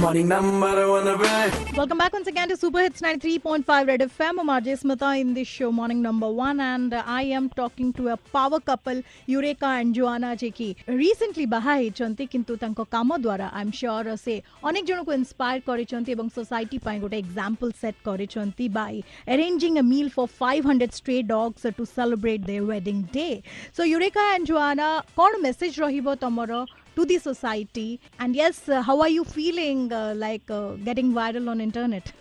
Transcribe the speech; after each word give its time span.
morning 0.00 0.28
number 0.28 0.88
one, 0.88 1.04
पे. 1.18 1.76
Welcome 1.76 1.98
back 1.98 2.12
once 2.12 2.26
again 2.26 2.48
to 2.48 2.56
Super 2.56 2.80
Hits 2.80 3.00
93.5 3.00 3.86
Red 3.86 4.00
FM. 4.00 4.40
I'm 4.40 4.48
RJ 4.48 4.82
Smita 4.82 5.20
in 5.20 5.34
this 5.34 5.48
show, 5.48 5.70
Morning 5.70 6.00
Number 6.02 6.28
One, 6.28 6.60
and 6.60 6.94
uh, 6.94 7.02
I 7.06 7.22
am 7.22 7.48
talking 7.50 7.92
to 7.94 8.08
a 8.08 8.16
power 8.16 8.60
couple, 8.60 9.02
Eureka 9.26 9.66
and 9.66 9.94
Joanna, 9.94 10.34
ଯିଏକି 10.36 10.68
recently 11.00 11.46
ବାହା 11.54 11.72
ହେଇଛନ୍ତି 11.80 12.24
କିନ୍ତୁ 12.34 12.56
ତାଙ୍କ 12.62 12.80
କାମ 12.94 13.08
ଦ୍ୱାରା 13.24 13.46
I 13.58 13.64
M 13.64 13.72
sure 13.80 14.16
ସେ 14.24 14.34
ଅନେକ 14.68 14.84
ଜଣଙ୍କୁ 14.90 15.12
ଇନ୍ସପାୟାର 15.18 15.58
କରିଛନ୍ତି 15.68 16.10
ଏବଂ 16.16 16.26
ସୋସାଇଟି 16.36 16.78
ପାଇଁ 16.86 16.98
ଗୋଟେ 17.04 17.16
ଏକ୍ସାମ୍ପଲ 17.24 17.70
ସେଟ୍ 17.82 17.98
କରିଛନ୍ତି 18.08 18.66
Bai 18.78 18.96
arranging 19.26 19.76
a 19.78 19.84
meal 19.92 20.08
for 20.16 20.26
500 20.26 20.92
stray 20.92 21.22
dogs 21.22 21.62
to 21.78 21.84
celebrate 21.86 22.42
their 22.46 22.64
wedding 22.64 23.02
day. 23.12 23.42
So, 23.72 23.82
Eureka 23.84 24.22
and 24.34 24.46
Joanna, 24.46 24.90
କ'ଣ 25.16 25.32
message 25.46 25.76
ରହିବ 25.84 26.16
ତମର 26.24 26.66
to 26.95 27.05
the 27.05 27.17
society 27.17 27.99
and 28.19 28.35
yes 28.35 28.69
uh, 28.69 28.81
how 28.81 29.01
are 29.01 29.09
you 29.09 29.23
feeling 29.23 29.91
uh, 29.91 30.13
like 30.15 30.49
uh, 30.49 30.71
getting 30.89 31.13
viral 31.13 31.49
on 31.49 31.61
internet 31.61 32.11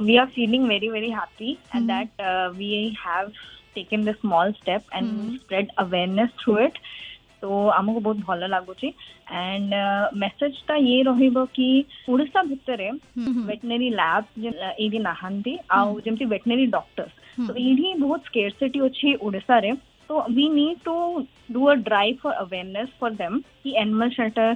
we 0.00 0.18
are 0.18 0.30
feeling 0.34 0.66
very 0.66 0.88
very 0.88 1.10
happy 1.10 1.52
mm-hmm. 1.54 1.78
and 1.78 1.88
that 1.88 2.08
uh, 2.18 2.52
we 2.56 2.96
have 3.02 3.32
taken 3.74 4.04
this 4.04 4.18
small 4.20 4.52
step 4.62 4.84
and 4.92 5.06
mm-hmm. 5.06 5.36
spread 5.36 5.68
awareness 5.78 6.30
through 6.42 6.60
it 6.66 6.78
तो 7.40 7.66
आमको 7.68 8.00
बहुत 8.00 8.16
भल 8.26 8.44
लगुच 8.50 8.84
and 8.84 9.74
मेसेजटा 10.20 10.74
ये 10.74 11.02
रही 11.08 11.28
Voda 12.10 12.42
भितर 12.42 12.82
वेटनेरी 13.18 13.90
labs 13.90 14.38
ये 14.80 14.98
नहांती 14.98 15.56
आउ 15.78 16.00
जमी 16.06 16.24
वेटनेरी 16.24 16.66
डॉक्टर्स 16.76 17.12
तो 17.48 17.56
ये 17.56 17.94
बहुत 18.00 18.24
स्केरसीटी 18.26 18.80
अच्छी 18.88 19.14
ओडार 19.28 19.72
तो 20.08 20.24
we 20.34 20.48
need 20.48 20.78
to 20.84 21.26
do 21.52 21.64
a 21.64 21.74
drive 21.88 22.18
for 22.22 22.32
awareness 22.32 22.88
for 23.00 23.10
them 23.22 23.38
कि 23.62 23.74
एनिमल 23.80 24.10
शेल्टर 24.10 24.54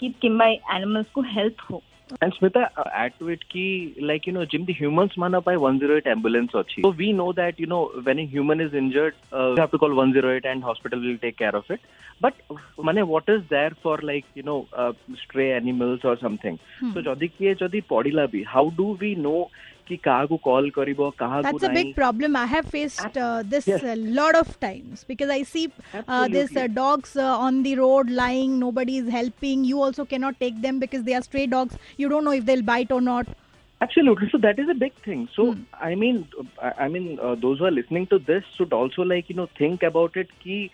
की 0.00 0.08
किम्बा 0.22 0.46
एनिमल्स 0.76 1.10
को 1.14 1.22
हेल्प 1.34 1.70
हो 1.70 1.82
And 2.20 2.34
Smita, 2.34 2.68
add 2.92 3.12
to 3.18 3.28
it 3.28 3.48
ki, 3.48 3.96
like, 4.00 4.26
you 4.26 4.32
know, 4.32 4.44
Jim, 4.44 4.64
the 4.66 4.72
humans 4.72 5.16
man 5.16 5.34
up 5.34 5.44
by 5.44 5.56
108 5.56 6.06
ambulance 6.06 6.54
achi. 6.54 6.82
So 6.82 6.90
we 6.90 7.12
know 7.12 7.32
that, 7.32 7.58
you 7.58 7.66
know, 7.66 7.90
when 8.02 8.18
a 8.18 8.26
human 8.26 8.60
is 8.60 8.74
injured, 8.74 9.14
uh, 9.32 9.50
you 9.50 9.56
have 9.56 9.70
to 9.70 9.78
call 9.78 9.94
108 9.94 10.44
and 10.44 10.62
hospital 10.62 11.00
will 11.00 11.18
take 11.18 11.38
care 11.38 11.54
of 11.54 11.70
it. 11.70 11.80
But, 12.20 12.34
mane, 12.82 13.06
what 13.06 13.28
is 13.28 13.42
there 13.48 13.72
for, 13.82 13.98
like, 14.02 14.26
you 14.34 14.42
know, 14.42 14.68
uh, 14.72 14.92
stray 15.24 15.52
animals 15.52 16.00
or 16.04 16.18
something? 16.18 16.58
Hmm. 16.80 16.92
So, 16.92 17.02
jodi 17.02 17.28
ki 17.28 17.54
jodi 17.54 17.82
podila 17.82 18.28
bhi, 18.28 18.44
how 18.44 18.70
do 18.70 18.98
we 19.00 19.14
know 19.14 19.50
କି 19.87 19.95
କାହାକୁ 20.05 20.37
call 20.45 20.69
କରିବ, 20.77 21.09
କାହାକୁ 21.21 21.43
That's 21.47 21.63
a 21.63 21.69
big 21.69 21.89
ନାହିଁ? 21.89 21.93
problem. 21.95 22.35
I 22.35 22.45
have 22.45 22.65
faced 22.65 23.17
uh, 23.17 23.43
this 23.45 23.67
Yes. 23.67 23.83
a 23.83 23.95
lot 23.95 24.35
of 24.35 24.59
times 24.59 25.03
because 25.07 25.29
I 25.29 25.43
see 25.43 25.65
uh, 26.07 26.27
this 26.27 26.55
uh, 26.55 26.67
Absolutely. 26.67 26.73
dogs 26.73 27.15
uh, 27.15 27.37
on 27.47 27.63
the 27.63 27.75
road 27.77 28.09
lying. 28.09 28.59
Nobody 28.59 28.97
is 28.97 29.09
helping. 29.09 29.63
You 29.63 29.81
also 29.81 30.05
cannot 30.05 30.39
take 30.39 30.61
them 30.61 30.79
because 30.79 31.03
they 31.03 31.13
are 31.13 31.21
stray 31.21 31.45
dogs. 31.47 31.77
You 31.97 32.09
don't 32.09 32.25
know 32.25 32.31
if 32.31 32.45
they'll 32.45 32.61
bite 32.63 32.91
or 32.91 33.01
not. 33.01 33.27
Absolutely. 33.81 34.27
So 34.31 34.37
that 34.39 34.57
is 34.59 34.69
a 34.69 34.73
big 34.73 34.93
thing. 35.05 35.29
So 35.35 35.43
Hmm. 35.47 35.61
I 35.79 35.93
mean, 35.95 36.27
I 36.61 36.71
I 36.85 36.87
mean, 36.87 37.19
uh, 37.21 37.35
those 37.35 37.59
who 37.59 37.65
are 37.65 37.71
listening 37.71 38.07
to 38.07 38.19
this 38.19 38.43
should 38.57 38.73
also 38.73 39.03
like 39.03 39.29
you 39.29 39.35
know 39.35 39.47
think 39.57 39.83
about 39.83 40.17
it. 40.17 40.27
Ki, 40.43 40.71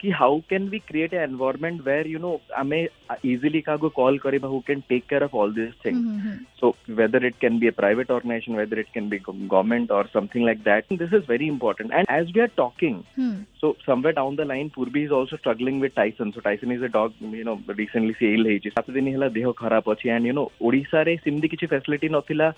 ki 0.00 0.10
how 0.10 0.42
can 0.50 0.64
we 0.72 0.78
create 0.88 1.12
an 1.12 1.22
environment 1.26 1.78
where 1.84 2.06
you 2.06 2.18
know 2.22 2.32
ame 2.62 2.80
easily 3.24 3.60
kago 3.68 3.90
call 3.98 4.18
kariba 4.24 4.48
who 4.54 4.58
can 4.62 4.82
take 4.90 5.06
care 5.08 5.22
of 5.26 5.34
all 5.34 5.52
these 5.58 5.76
things. 5.84 6.02
Mhm. 6.16 6.34
So 6.60 6.70
whether 6.98 7.20
it 7.28 7.38
can 7.44 7.54
be 7.62 7.68
a 7.70 7.74
private 7.78 8.10
organization, 8.10 8.58
whether 8.60 8.78
it 8.78 8.90
can 8.92 9.06
be 9.08 9.18
go- 9.18 9.36
government 9.54 9.94
or 9.98 10.02
something 10.12 10.44
like 10.48 10.60
that, 10.64 10.92
this 11.02 11.14
is 11.18 11.24
very 11.24 11.48
important. 11.54 11.96
And 12.00 12.12
as 12.18 12.34
we 12.34 12.42
are 12.46 12.52
talking, 12.60 12.98
Hmm. 13.16 13.32
so 13.62 13.70
somewhere 13.86 14.12
down 14.12 14.36
the 14.36 14.46
line, 14.52 14.70
Purbi 14.76 15.04
is 15.08 15.14
also 15.20 15.40
struggling 15.42 15.80
with 15.80 15.94
Tyson. 15.94 16.34
So 16.36 16.44
Tyson 16.48 16.76
is 16.76 16.84
a 16.90 16.92
dog, 16.98 17.16
you 17.38 17.46
know, 17.48 17.56
recently 17.80 18.14
ସେ 18.20 18.34
ill 18.36 18.44
ହେଇଛି 18.50 18.74
ସାତ 18.76 18.96
ଦିନ 18.98 19.16
ହେଲା 19.16 19.30
ଦେହ 19.38 19.54
ଖରାପ 19.62 19.96
ଅଛି 19.96 20.12
and 20.16 20.30
you 20.30 20.36
know 20.40 20.46
ଓଡ଼ିଶାରେ 20.66 21.14
ସେମିତି 21.24 21.52
କିଛି 21.54 21.66
ଫ୍ୟାସିଲିଟି 21.72 22.08
ନଥିଲା 22.18 22.50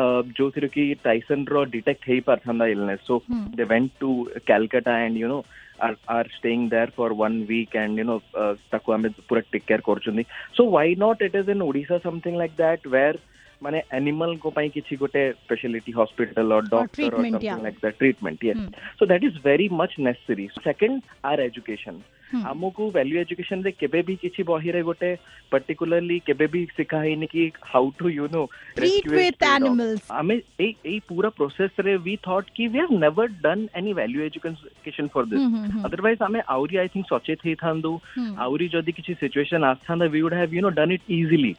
uh, 0.00 0.20
ଯୋଉଥିରେ 0.38 0.68
କି 0.76 0.84
ଟାଇସନ୍ 1.08 1.44
ର 1.54 1.66
detect 1.74 2.02
ହେଇପାରିଥାନ୍ତା 2.12 2.66
illness. 2.76 3.02
So 3.10 3.16
Hmm. 3.28 3.44
they 3.58 3.68
went 3.74 3.90
to 4.04 4.10
Calcutta 4.52 4.96
and 5.04 5.16
you 5.24 5.28
know 5.34 5.42
are 5.81 5.95
are 6.07 6.27
staying 6.37 6.69
there 6.69 6.89
for 6.97 7.13
one 7.13 7.37
week 7.47 7.75
and 7.81 7.97
you 7.97 8.05
know 8.09 8.21
uh, 8.41 8.53
takwa 8.71 8.97
me 9.03 9.09
take 9.53 9.65
care 9.71 9.83
korchundi 9.89 10.25
so 10.57 10.63
why 10.75 10.85
not 11.05 11.27
it 11.27 11.35
is 11.41 11.47
in 11.55 11.65
odisha 11.69 11.99
something 12.07 12.35
like 12.43 12.55
that 12.63 12.87
where 12.95 13.17
ମାନେ 13.61 13.79
ଆନିମାଲଙ୍କ 13.91 14.51
ପାଇଁ 14.55 14.69
କିଛି 14.75 14.93
ଗୋଟେ 14.99 15.23
speciality 15.37 15.91
hospital 15.97 16.49
or 16.57 16.69
doctor 16.69 17.03
or 17.09 17.25
something 17.25 17.63
like 17.65 17.81
that 17.81 17.99
treatment 17.99 18.41
yes 18.45 18.63
so 18.97 19.03
that 19.05 19.25
is 19.29 19.39
very 19.45 19.67
much 19.79 19.95
necessary 20.05 20.45
second 20.59 20.99
or 21.29 21.41
education 21.47 21.99
ଆମକୁ 22.45 22.83
value 22.95 23.15
ଏଜୁକେସନରେ 23.19 23.71
କେବେ 23.81 23.99
ବି 24.07 24.15
କିଛି 24.23 24.41
ବହିରେ 24.45 24.81
ଗୋଟେ 24.89 25.09
ପର୍ଟିକୁଲାରଲି 25.51 26.17
କେବେ 26.27 26.45
ବି 26.53 26.61
ଶିଖା 26.77 26.99
ହେଇନି 27.05 27.27
କି 27.31 27.41
ହାଉ 27.71 27.85
ଟୁ 27.97 28.05
ୟୁ 28.09 28.25
ନୋ 28.33 28.43
ଆମେ 30.19 30.35
ଏଇ 30.59 30.71
ଏଇ 30.85 30.99
ପୁରା 31.09 31.29
ପ୍ରୋସେସରେ 31.39 31.93
ୱି 31.97 32.15
ଥଟ୍ 32.27 32.49
କି 32.55 32.63
we 32.67 32.79
have 32.81 32.93
never 33.03 33.27
done 33.45 33.63
any 33.75 33.91
value 33.99 34.19
education 34.27 35.09
for 35.13 35.29
this 35.31 35.47
otherwise 35.85 36.21
ଆମେ 36.21 36.39
ଆହୁରି 36.55 36.75
ଆଇ 36.81 36.87
ଥିଙ୍କ 36.93 37.07
ସଚେତ 37.11 37.39
ହେଇଥାନ୍ତୁ 37.43 37.91
ଆହୁରି 38.45 38.65
ଯଦି 38.75 38.91
କିଛି 38.97 39.11
ସିଚୁଏସନ୍ 39.21 39.67
ଆସିଥାନ୍ତା 39.71 40.05
we 40.07 40.19
would 40.21 40.37
have 40.39 40.53
you 40.55 40.61
know 40.61 40.71
done 40.79 40.93
it 40.95 41.05
easily 41.17 41.53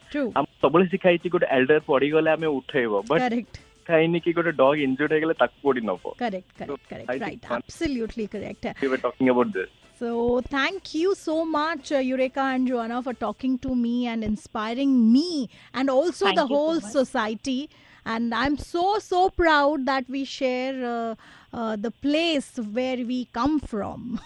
ସବୁବେଳେ 0.61 0.85
ଶିଖା 0.91 1.07
ହେଇଛି 1.11 1.27
ଗୋଟେ 1.29 1.47
ଏଲ୍ଡର 1.51 1.79
ପଡିଗଲେ 1.90 2.30
ଆମେ 2.36 2.48
ଉଠେଇବ 2.58 2.92
ବଟ୍ 3.10 3.22
Correct. 3.24 3.54
ଶିଖା 3.86 3.94
ହେଇନି 4.00 4.18
କି 4.24 4.30
ଗୋଟେ 4.38 4.52
ଡଗ 4.60 4.70
ଇଞ୍ଜୁର୍ଡ 4.86 5.10
ହେଇଗଲେ 5.16 5.34
ତାକୁ 5.42 5.56
କୋଡି 5.66 5.80
ନବ 5.90 6.02
Correct. 6.22 6.48
Correct. 6.58 6.84
Correct. 6.90 7.10
I 7.10 7.18
think 7.18 7.26
Right. 7.26 7.42
one- 7.50 7.62
Absolutely 7.62 8.26
correct. 8.34 8.62
we 8.82 8.88
were 8.88 9.02
talking 9.08 9.28
about 9.34 9.50
this 9.58 9.70
So, 10.00 10.08
thank 10.54 10.94
you 10.94 11.14
so 11.14 11.34
much, 11.46 11.90
uh, 11.90 12.00
Eureka 12.12 12.42
and 12.54 12.68
Joanna, 12.68 13.02
for 13.02 13.14
talking 13.14 13.58
to 13.58 13.74
me 13.74 14.06
and 14.06 14.22
inspiring 14.22 15.10
me 15.12 15.48
and 15.72 15.88
also 15.88 16.26
Thank 16.26 16.36
the 16.40 16.42
you 16.42 16.48
so 16.48 16.54
whole 16.54 16.74
much. 16.74 16.92
society. 16.92 17.70
And 18.04 18.34
I'm 18.34 18.58
so, 18.58 18.98
so 18.98 19.30
proud 19.30 19.86
that 19.86 20.04
we 20.08 20.24
share 20.26 20.74
uh, 20.84 21.14
uh, 21.52 21.76
the 21.76 21.90
place 21.90 22.50
where 22.58 22.98
we 22.98 23.24
come 23.32 23.58
from, 23.58 24.20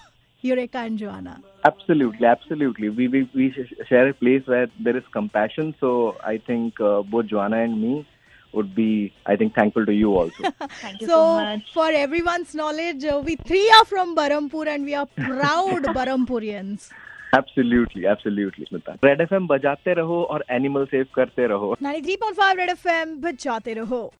Eureka 0.44 0.78
and 0.78 0.98
Joanna. 0.98 1.32
Absolutely, 1.64 2.26
absolutely. 2.26 2.88
We 3.00 3.08
we 3.08 3.20
we 3.40 3.50
sh- 3.56 3.74
share 3.88 4.08
a 4.08 4.14
place 4.14 4.46
where 4.46 4.68
there 4.86 4.96
is 4.96 5.04
compassion. 5.16 5.74
So 5.80 5.90
I 6.24 6.38
think 6.38 6.80
uh, 6.80 7.02
both 7.02 7.26
Joanna 7.34 7.58
and 7.64 7.80
me 7.82 8.06
would 8.52 8.70
be, 8.74 8.86
I 9.26 9.36
think, 9.36 9.54
thankful 9.54 9.84
to 9.90 9.92
you 9.96 10.14
also. 10.20 10.42
Thank 10.62 11.02
you 11.02 11.08
So, 11.08 11.18
so 11.18 11.18
much 11.40 11.68
for 11.74 11.88
everyone's 12.04 12.54
knowledge, 12.60 13.04
uh, 13.12 13.18
we 13.28 13.36
three 13.50 13.66
are 13.78 13.84
from 13.92 14.16
Barampur 14.20 14.64
and 14.76 14.90
we 14.90 14.96
are 15.02 15.06
proud 15.20 15.90
Barampurians. 16.00 16.88
absolutely, 17.38 18.06
absolutely, 18.12 18.64
Smita. 18.70 18.96
Red 19.08 19.20
FM 19.26 19.46
बजाते 19.50 19.94
रहो 20.00 20.22
और 20.36 20.44
animal 20.56 20.84
save 20.94 21.06
करते 21.14 21.46
रहो 21.52 21.68
93.5 21.82 22.56
Red 22.62 22.72
FM, 22.78 23.14
बजाते 23.26 23.74
रहो 23.80 24.00